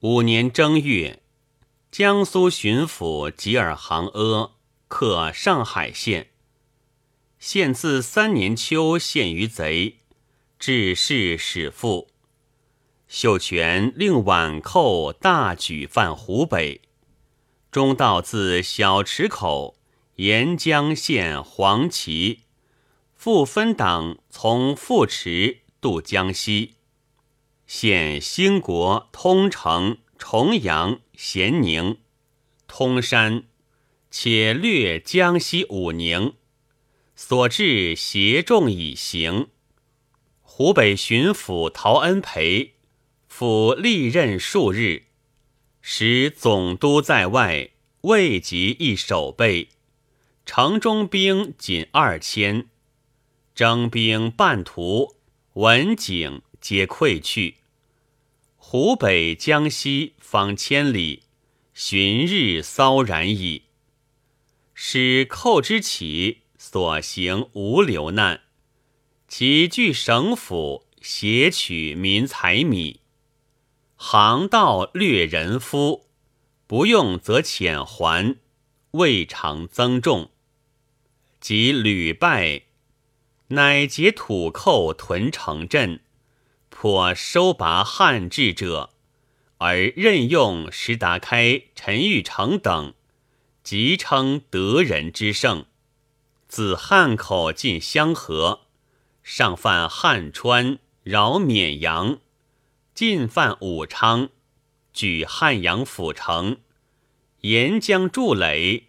[0.00, 1.22] 五年正月，
[1.90, 4.52] 江苏巡抚吉尔杭阿
[4.88, 6.32] 克上海县。
[7.38, 10.00] 县自三年秋陷于贼，
[10.58, 12.08] 致仕始复。
[13.08, 16.82] 秀全令皖寇大举犯湖北，
[17.70, 19.78] 中道自小池口
[20.16, 22.40] 沿江县黄岐，
[23.14, 26.74] 复分党从富池渡江西，
[27.66, 31.98] 现兴国、通城、重阳、咸宁、
[32.66, 33.44] 通山，
[34.10, 36.34] 且略江西武宁，
[37.14, 39.48] 所至携众以行。
[40.42, 42.74] 湖北巡抚陶恩培。
[43.28, 45.02] 府历任数日，
[45.82, 47.68] 使总督在外，
[48.00, 49.68] 未及一守备。
[50.46, 52.68] 城中兵仅二千，
[53.54, 55.16] 征兵半途，
[55.52, 57.58] 文景皆溃去。
[58.56, 61.22] 湖北、江西方千里，
[61.72, 63.66] 旬日骚然矣。
[64.74, 68.40] 使寇之起，所行无流难，
[69.28, 72.98] 其据省府，挟取民财米。
[73.94, 76.08] 航道掠人夫，
[76.66, 78.38] 不用则遣还，
[78.90, 80.32] 未尝增重。
[81.38, 82.62] 及屡败，
[83.50, 86.00] 乃结土寇屯城镇，
[86.86, 88.90] 颇收拔汉志者，
[89.58, 92.94] 而任用石达开、陈玉成等，
[93.64, 95.64] 即称得人之胜。
[96.46, 98.60] 自汉口进香河，
[99.24, 102.20] 上犯汉川，扰绵阳。
[102.94, 104.28] 进犯武昌，
[104.92, 106.58] 举汉阳府城，
[107.40, 108.84] 沿江筑垒，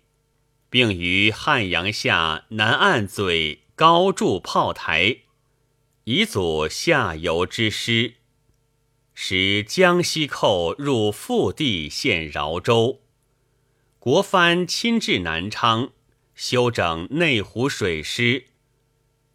[0.69, 5.21] 并于汉阳下南岸嘴高筑炮台，
[6.09, 8.13] 以阻下游之师。
[9.13, 13.02] 使江西寇入腹地陷饶州，
[13.99, 15.91] 国藩亲至南昌，
[16.33, 18.45] 修整内湖水师，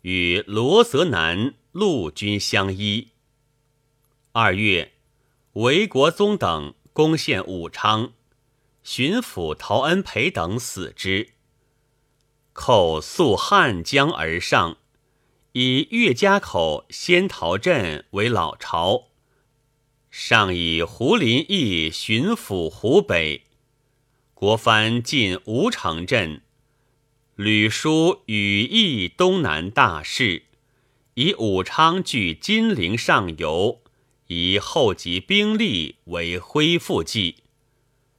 [0.01, 3.09] 与罗泽南陆军相依。
[4.33, 4.93] 二月，
[5.53, 8.15] 韦国宗等攻陷武昌，
[8.83, 11.35] 巡抚陶恩培等死之。
[12.55, 14.79] 寇溯汉江而上，
[15.53, 19.09] 以岳家口仙桃镇为老巢。
[20.11, 23.43] 上以胡林翼巡抚湖北，
[24.35, 26.43] 国藩进吴城镇，
[27.37, 30.45] 吕书羽翼东南大事，
[31.15, 33.81] 以武昌据金陵上游。
[34.29, 37.43] 以后及兵力为恢复计。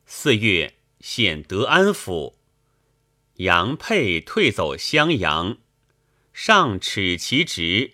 [0.05, 2.35] 四月，现德安府，
[3.37, 5.57] 杨沛退走襄阳，
[6.33, 7.93] 上耻其职，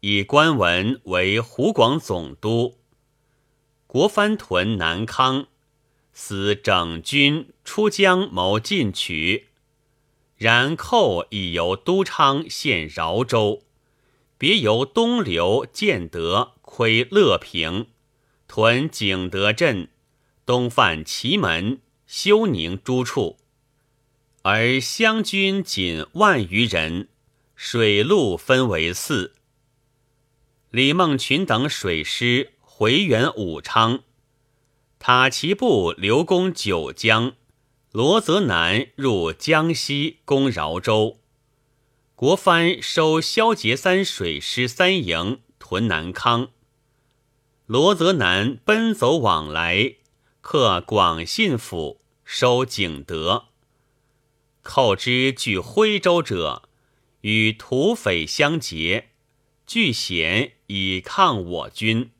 [0.00, 2.78] 以官文为湖广总督。
[3.86, 5.48] 国藩屯南康，
[6.12, 9.48] 思整军出江谋进取，
[10.36, 13.64] 然寇已由都昌陷饶州，
[14.38, 16.52] 别由东流建德。
[16.76, 17.86] 窥乐平，
[18.48, 19.90] 屯景德镇，
[20.44, 23.36] 东犯祁门、休宁诸处，
[24.42, 27.06] 而湘军仅万余人，
[27.66, 29.32] 水陆分为四。
[30.70, 34.00] 李梦群等水师回援武昌，
[34.98, 37.32] 塔其部留攻九江，
[37.90, 41.20] 罗泽南入江西攻饶州，
[42.14, 46.50] 国藩收萧节三水师三营屯南康。
[47.64, 49.94] 罗泽南奔走往来，
[50.42, 53.46] 克广信府，收景德。
[54.62, 56.68] 寇之据徽州者，
[57.24, 59.08] 与土匪相结，
[59.66, 62.10] 据险以抗我军。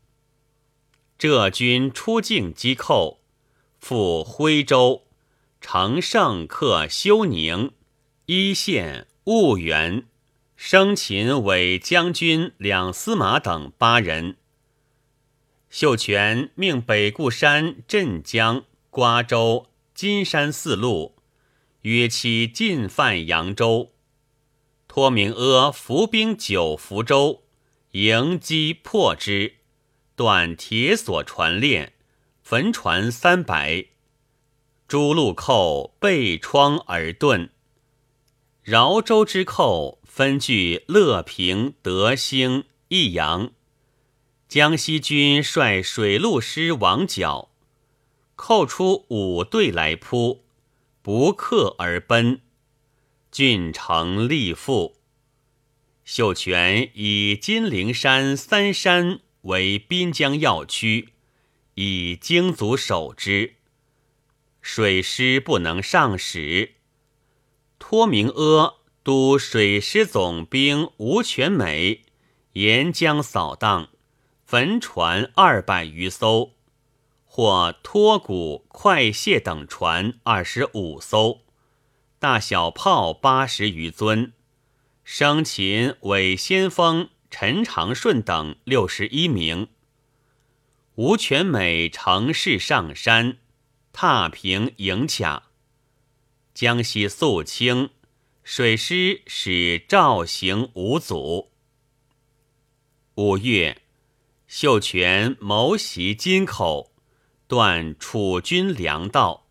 [1.19, 3.20] 浙军出境击寇，
[3.78, 5.03] 赴徽州，
[5.60, 7.72] 乘胜克休宁、
[8.25, 10.06] 一县、婺源，
[10.56, 14.38] 生擒伪将军两司马等八人。
[15.69, 21.14] 秀全命北固山、镇江、瓜州、金山四路，
[21.82, 23.90] 约期进犯扬州。
[24.94, 27.43] 托名阿伏兵九福州，
[27.91, 29.55] 迎击破之，
[30.14, 31.94] 断铁索船链，
[32.44, 33.87] 焚船三百，
[34.87, 37.49] 诸路寇背窗而遁。
[38.62, 43.50] 饶州之寇分据乐平、德兴、益阳。
[44.46, 47.50] 江西军率水陆师王角，
[48.37, 50.44] 扣出五队来扑，
[51.02, 52.41] 不克而奔，
[53.34, 54.94] 郡城立复。
[56.04, 61.08] 秀全以金陵山三山为滨江要区，
[61.75, 63.56] 以精卒守之。
[64.62, 66.75] 水师不能上使。
[67.81, 72.04] 托明阿督水师总兵吴全美
[72.52, 73.88] 沿江扫荡，
[74.46, 76.52] 焚船二百余艘，
[77.25, 81.40] 或托鼓、快械等船二十五艘，
[82.25, 84.32] 大小炮八十余尊，
[85.05, 89.69] 生擒韦先锋、陈长顺等六十一名。
[90.94, 93.37] 吴全美乘势上山，
[93.93, 95.50] 踏平营卡。
[96.55, 97.91] 江西肃清，
[98.43, 101.50] 水师使赵行五祖。
[103.17, 103.82] 五月，
[104.47, 106.94] 秀全谋袭金口，
[107.47, 109.44] 断楚军粮道。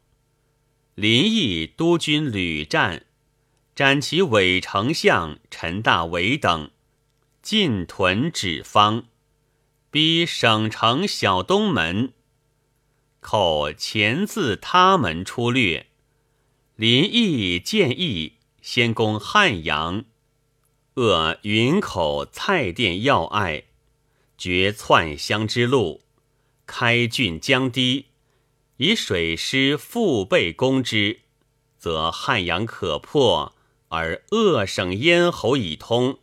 [0.96, 3.08] 林毅督军屡战，
[3.76, 6.70] 斩其伪丞相陈大为等，
[7.42, 9.06] 进屯止方。
[9.90, 12.14] 逼省城小东门，
[13.22, 15.88] 寇前自他门出掠。
[16.76, 20.06] 林毅建议先攻汉阳，
[20.94, 23.64] 扼云口蔡店要隘，
[24.38, 26.02] 绝窜湘之路，
[26.68, 28.06] 开郡江堤，
[28.84, 31.22] 以水师腹背攻之，
[31.78, 33.56] 则汉阳可破，
[33.88, 36.20] 而鄂省咽喉已通，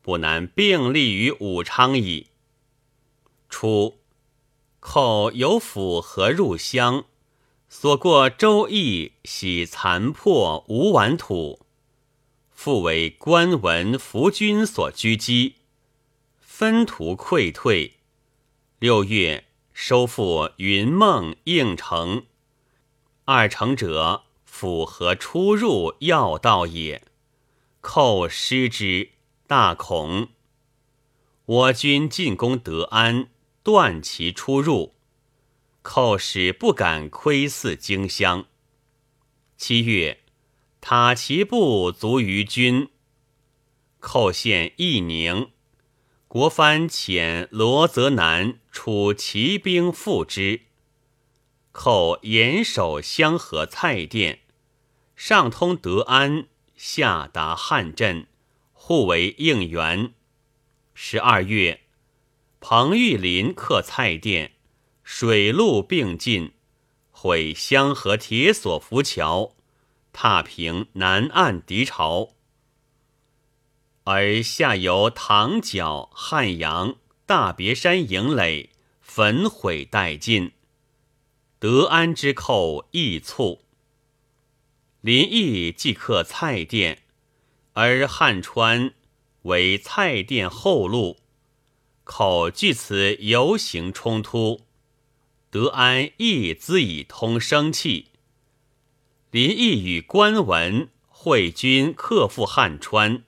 [0.00, 2.26] 不难并立于武昌矣。
[3.48, 4.00] 初，
[4.80, 7.04] 寇由府河入湘，
[7.68, 11.64] 所过周邑，喜残破无完土，
[12.50, 15.54] 复为官文福军所狙击，
[16.40, 17.98] 分途溃退。
[18.80, 22.26] 六月，收复云梦、应城，
[23.24, 27.02] 二城者府河出入要道也，
[27.80, 29.10] 寇失之，
[29.46, 30.28] 大恐。
[31.44, 33.28] 我军进攻德安。
[33.64, 34.96] 断其出入，
[35.82, 38.46] 寇使不敢窥伺荆襄。
[39.56, 40.18] 七月，
[40.80, 42.90] 塔其部卒于军。
[44.00, 45.52] 寇陷义宁，
[46.26, 50.62] 国藩遣罗泽南楚骑兵复之。
[51.70, 54.40] 寇严守香河蔡店，
[55.14, 58.26] 上通德安，下达汉镇，
[58.72, 60.12] 互为应援。
[60.94, 61.82] 十二月。
[62.60, 64.52] 彭玉麟克蔡店，
[65.02, 66.52] 水陆并进，
[67.10, 69.56] 毁香河铁索浮桥，
[70.12, 72.34] 踏平南岸敌巢。
[74.04, 76.94] 而下游塘角、汉阳、
[77.34, 78.68] 大别山营垒
[79.00, 80.52] 焚毁殆尽，
[81.58, 83.62] 德安之寇亦促。
[85.00, 86.98] 林毅即克蔡甸，
[87.72, 88.92] 而汉川
[89.44, 91.20] 为蔡甸后路。
[92.04, 94.66] 口据此游行冲突，
[95.48, 98.08] 德安亦资以通生气。
[99.30, 103.24] 林毅与关文会军克复汉川，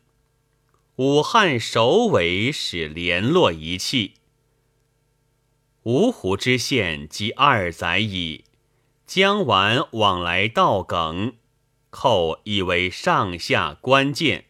[0.96, 4.14] 武汉首尾使联络一气。
[5.82, 8.44] 芜湖之县即二载矣，
[9.04, 11.34] 江皖往来道梗，
[11.90, 14.46] 寇以为上下关键，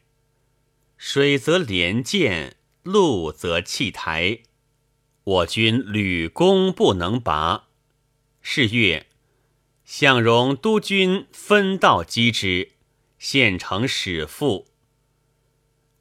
[0.97, 2.57] 水则连舰。
[2.83, 4.41] 路则弃台，
[5.25, 7.69] 我军屡攻不能拔。
[8.43, 9.07] 是月，
[9.87, 12.73] 向荣督军分道击之，
[13.19, 14.67] 县城始复。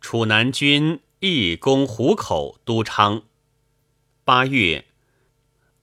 [0.03, 3.23] 楚南军亦攻湖口、都昌。
[4.25, 4.83] 八月，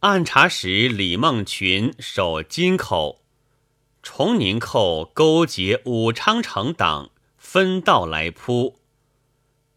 [0.01, 3.23] 按察使李梦群守金口，
[4.03, 8.79] 崇宁寇勾结武昌城党，分道来扑。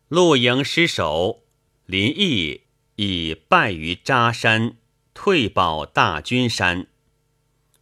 [0.10, 1.44] 陆营失守，
[1.86, 2.64] 林毅
[2.98, 4.76] 已败于扎山，
[5.14, 6.88] 退保大军山。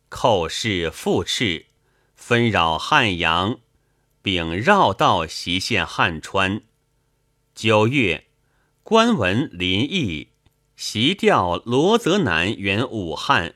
[0.09, 1.65] 寇势复炽，
[2.13, 3.59] 纷扰汉阳，
[4.21, 6.61] 并绕道袭陷汉川。
[7.53, 8.25] 九月，
[8.83, 10.29] 官文林毅
[10.75, 13.55] 袭调罗泽南援武汉，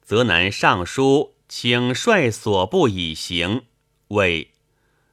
[0.00, 3.62] 泽南上书请率所部以行，
[4.08, 4.48] 谓。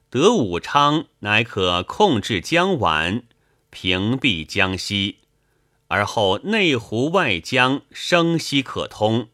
[0.10, 3.24] 得武昌，乃可控制江皖，
[3.70, 5.20] 屏蔽江西，
[5.88, 9.30] 而后内湖外江生息可通，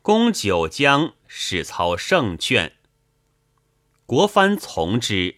[0.00, 2.72] 攻九江，使操胜券。
[4.08, 5.36] 国藩从之，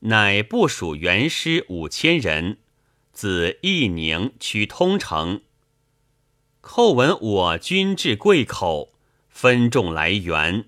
[0.00, 2.58] 乃部署元师五千人，
[3.12, 5.42] 自义宁取通城。
[6.60, 8.94] 寇闻我军至贵口，
[9.28, 10.64] 分众来援。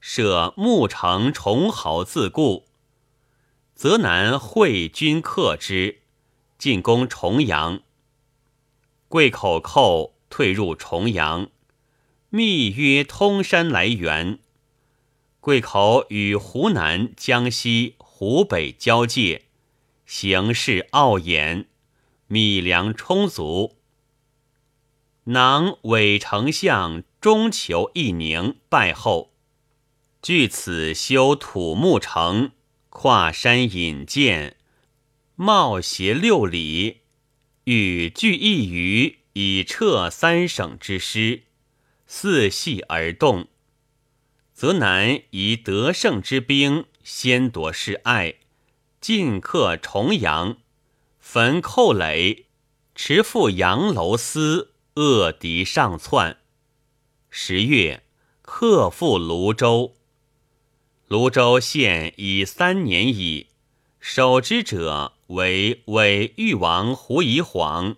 [0.00, 2.64] 设牧城重壕自固，
[3.74, 5.98] 则南会军克之，
[6.56, 7.82] 进攻重阳。
[9.08, 11.50] 贵口寇退入重阳，
[12.30, 14.38] 密约通山来援。
[15.42, 19.46] 贵口与湖南、江西、湖北交界，
[20.06, 21.66] 形势傲眼，
[22.28, 23.74] 米粮充足。
[25.24, 29.32] 囊伪丞相终求一宁败后，
[30.22, 32.52] 据此修土木城，
[32.88, 34.56] 跨山引荐，
[35.34, 36.98] 冒斜六里，
[37.64, 41.42] 与聚一隅，以撤三省之师，
[42.06, 43.48] 四系而动。
[44.62, 48.36] 则南以得胜之兵先夺是爱，
[49.00, 50.58] 进克重阳，
[51.18, 52.46] 焚寇垒，
[52.94, 56.36] 持赴阳楼司，扼敌上窜。
[57.28, 58.04] 十月，
[58.42, 59.96] 克复泸州。
[61.08, 63.48] 泸州县已三年矣，
[63.98, 67.96] 守之者为伪豫王胡宜晃，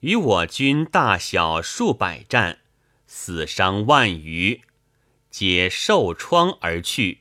[0.00, 2.58] 与我军大小数百战，
[3.06, 4.62] 死伤万余。
[5.38, 7.20] 皆受疮而去，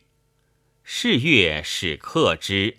[0.83, 2.77] 是月始克之。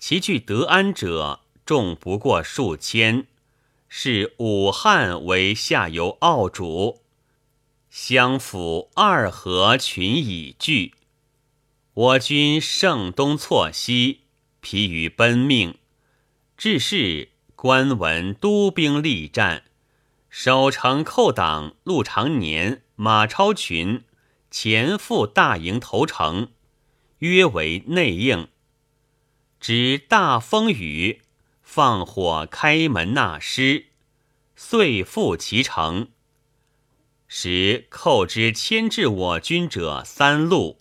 [0.00, 3.28] 其据德安者众不过数千，
[3.88, 7.02] 是武汉为下游傲主，
[7.88, 10.94] 相辅二河群已聚。
[11.94, 14.22] 我军胜东错西，
[14.60, 15.78] 疲于奔命。
[16.56, 19.62] 至是官文督兵力战，
[20.28, 24.02] 守城寇党陆长年、马超群。
[24.58, 26.48] 前赴大营投诚，
[27.18, 28.48] 约为内应。
[29.60, 31.20] 值大风雨，
[31.60, 33.88] 放火开门纳师，
[34.56, 36.08] 遂复其城。
[37.28, 40.80] 时寇之牵制我军者三路，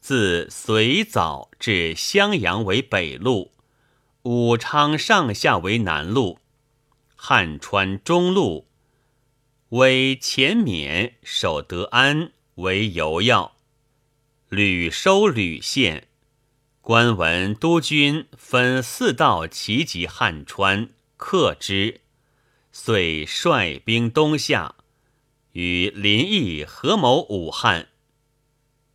[0.00, 3.52] 自随枣至襄阳为北路，
[4.22, 6.38] 武昌上下为南路，
[7.14, 8.68] 汉川中路
[9.68, 12.32] 为前缅守德安。
[12.56, 13.56] 为尤要，
[14.50, 16.08] 屡收屡献。
[16.82, 22.02] 官闻督军分四道齐集汉川，克之，
[22.70, 24.74] 遂率兵东下，
[25.52, 27.88] 与林毅合谋武汉。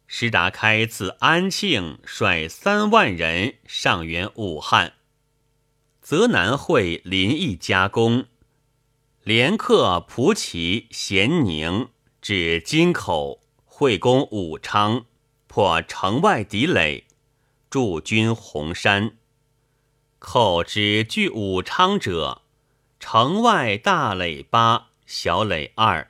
[0.05, 4.93] 石达开自安庆率三万人上援武汉，
[6.01, 8.25] 泽南会林毅加攻，
[9.23, 11.89] 连克蒲圻、咸宁，
[12.21, 13.41] 至金口。
[13.79, 15.05] 会攻武昌，
[15.45, 17.03] 破城外敌垒，
[17.69, 19.17] 驻军洪山。
[20.17, 22.41] 寇之据武昌者，
[22.99, 26.09] 城外大垒八，小垒二。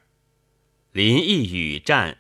[0.93, 2.19] 林毅与战，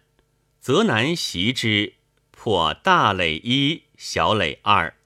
[0.59, 1.93] 泽南袭之，
[2.31, 4.97] 破大垒一，小垒二。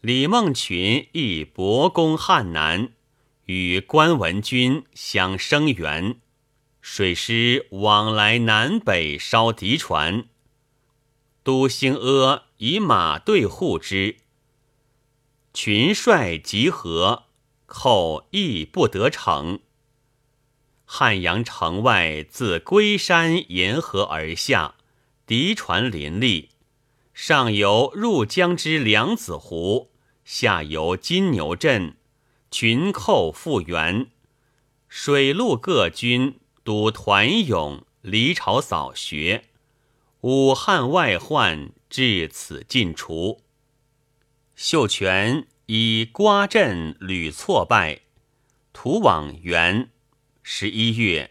[0.00, 2.88] 李梦群亦博攻汉南，
[3.44, 6.16] 与关文军相声援。
[6.88, 10.26] 水师往来南北烧敌船，
[11.42, 14.18] 都兴阿以马队护之。
[15.52, 17.24] 群帅集合，
[17.66, 19.58] 寇亦不得逞。
[20.84, 24.76] 汉阳城外自龟山沿河而下，
[25.26, 26.50] 敌船林立，
[27.12, 29.90] 上游入江之梁子湖，
[30.24, 31.96] 下游金牛镇，
[32.52, 34.06] 群寇复原。
[34.88, 36.38] 水陆各军。
[36.66, 39.44] 都团勇离朝扫学，
[40.22, 43.40] 武汉外患至此尽除。
[44.56, 48.00] 秀全以瓜镇屡挫败，
[48.72, 49.90] 图往援。
[50.42, 51.30] 十一月，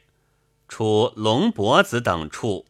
[0.70, 2.66] 出龙脖子等处。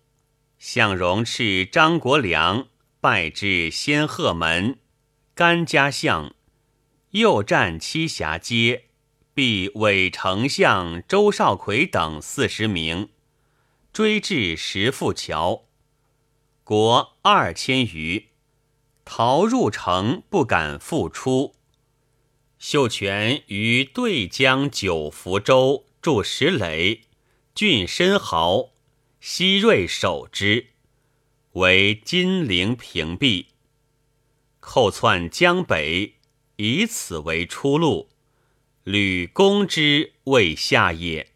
[0.57, 2.67] 向荣斥张国良
[2.99, 4.79] 败至仙鹤门，
[5.35, 6.33] 甘家巷，
[7.11, 8.85] 又战栖霞街。
[9.35, 13.09] 必伪丞相周少奎等四十名，
[13.91, 15.65] 追至石富桥，
[16.63, 18.29] 国二千余，
[19.03, 21.53] 逃入城，不敢复出。
[22.57, 27.01] 秀全于对江九福州筑石垒，
[27.53, 28.69] 郡深壕，
[29.19, 30.67] 西瑞守之，
[31.51, 33.47] 为金陵屏蔽。
[34.61, 36.15] 寇窜江北，
[36.55, 38.07] 以此为出路。
[38.85, 41.31] 吕公之未下也。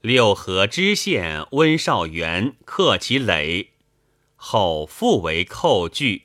[0.00, 3.72] 六合知县温少元克其垒，
[4.34, 6.24] 后复为寇据。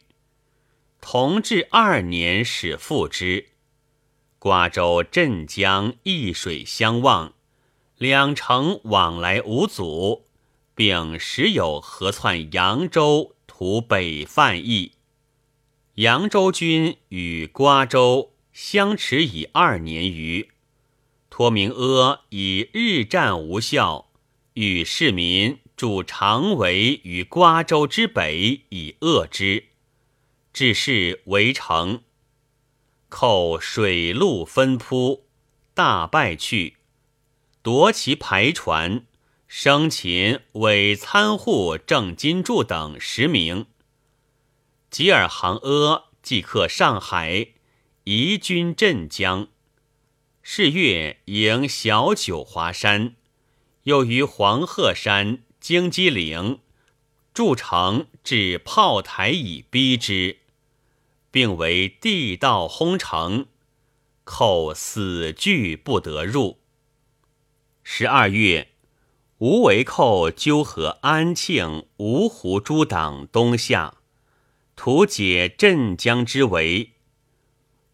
[1.01, 3.49] 同治二年始复之。
[4.39, 7.33] 瓜州镇江易水相望，
[7.97, 10.23] 两城往来无阻，
[10.73, 14.93] 并时有合窜扬州图北犯意。
[15.95, 18.31] 扬州军与瓜州。
[18.59, 20.49] 相持已二年余，
[21.29, 24.09] 托名阿以日战无效，
[24.55, 29.65] 与市民筑长围于瓜州之北以遏之，
[30.51, 32.01] 至是围城。
[33.09, 35.27] 寇水陆分扑，
[35.75, 36.77] 大败去，
[37.61, 39.05] 夺其排船，
[39.47, 43.67] 生擒伪参户郑金柱等十名。
[44.89, 47.49] 吉尔杭阿即克上海，
[48.09, 49.49] 移军镇江。
[50.41, 53.15] 是月迎小九华山，
[53.83, 56.59] 又于黄鹤山、荆棘岭
[57.33, 60.37] 筑城，至炮台以逼之，
[61.31, 63.47] 并为地道轰城，
[64.23, 66.59] 寇死拒不得入。
[67.83, 68.69] 十二月，
[69.39, 73.95] 吴为寇纠合安庆、芜湖诸党东下，
[74.77, 76.93] 图解镇江之围。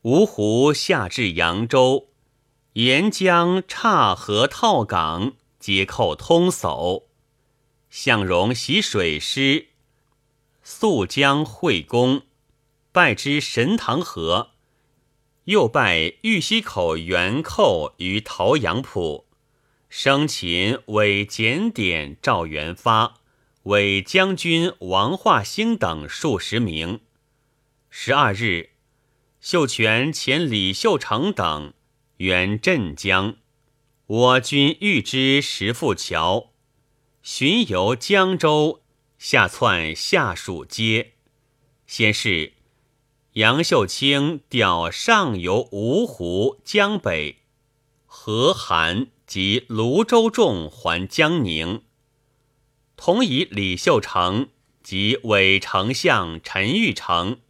[0.03, 2.09] 芜湖下至扬州。
[2.73, 7.03] 沿江岔河套港，皆寇通叟。
[7.89, 9.67] 向荣袭水师，
[10.61, 12.23] 溯江会公，
[12.91, 14.49] 拜之神堂河。
[15.45, 19.27] 又拜玉溪口元寇于陶阳浦，
[19.87, 23.21] 生擒伪检点赵元发、
[23.63, 26.99] 伪将军王化兴等数十名。
[27.89, 28.71] 十二日，
[29.43, 31.73] 秀全遣李秀成等。
[32.15, 33.35] 援镇江，
[34.05, 36.53] 我军欲之石富桥，
[37.21, 38.83] 巡游江州，
[39.19, 41.15] 下窜下属街。
[41.85, 42.53] 先是，
[43.33, 47.39] 杨秀清调上游芜湖、江北、
[48.05, 51.83] 河韩及泸州众还江宁，
[52.95, 54.47] 同以李秀成
[54.81, 57.41] 及伪丞相陈玉成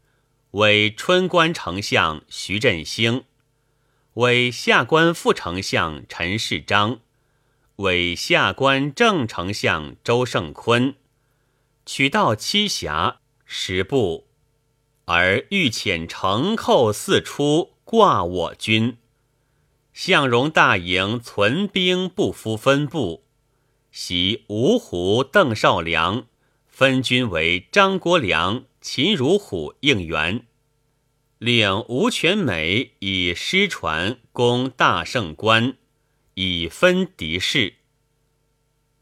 [0.54, 3.24] 为春官丞相徐振兴。
[4.14, 7.00] 为下官副丞相陈世章，
[7.78, 10.94] 为下官正丞相周胜坤，
[11.88, 14.28] 取道栖霞十步，
[15.06, 18.98] 而欲遣城寇四出挂我军。
[19.92, 23.24] 向荣大营存兵不敷分部，
[23.92, 26.28] 袭芜湖邓绍良
[26.68, 30.46] 分军为张国良、秦如虎应援。
[31.40, 35.78] 令吴全美以师传攻大胜关，
[36.34, 37.76] 以分敌势。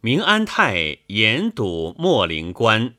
[0.02, 2.94] 明安泰严堵莫陵关，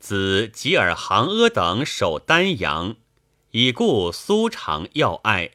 [0.00, 2.96] 子吉尔杭阿等守丹阳，
[3.52, 5.52] 以固苏常要隘。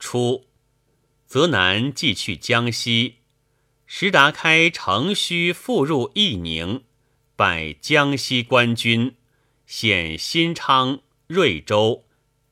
[0.00, 0.46] 初，
[1.26, 3.18] 泽南即去江西，
[3.86, 6.82] 石达开乘虚复入义宁，
[7.36, 9.16] 拜江西官军，
[9.66, 11.00] 显新昌。
[11.26, 12.04] 瑞州、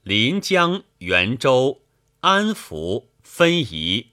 [0.03, 1.83] 临江、袁州、
[2.21, 4.13] 安福分宜，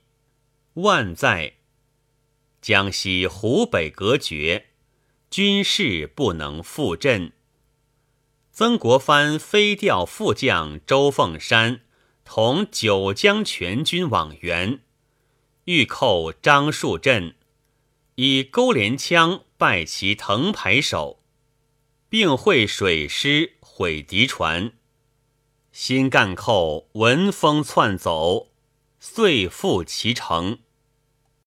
[0.74, 1.54] 万载
[2.62, 4.66] 江西、湖北隔绝，
[5.32, 7.32] 军事不能复振。
[8.52, 11.80] 曾国藩飞调副将周凤山
[12.26, 14.82] 同九江全军往援，
[15.64, 17.36] 欲寇张树镇，
[18.16, 21.20] 以钩镰枪拜其藤牌手，
[22.08, 23.58] 并会水师。
[23.60, 24.72] 毁敌船，
[25.74, 28.48] 新干寇闻风窜走，
[29.02, 30.60] 遂复其城。